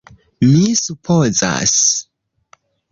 Mi 0.45 0.63
supozas. 0.79 1.77